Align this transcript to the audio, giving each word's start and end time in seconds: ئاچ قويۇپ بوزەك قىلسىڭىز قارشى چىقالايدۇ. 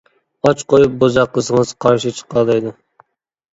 ئاچ 0.47 0.63
قويۇپ 0.73 0.95
بوزەك 1.03 1.35
قىلسىڭىز 1.37 1.75
قارشى 1.87 2.17
چىقالايدۇ. 2.23 2.75